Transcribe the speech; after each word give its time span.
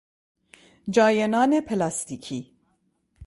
جای 0.89 1.27
نان 1.27 1.61
پلاستیکی 1.61 2.53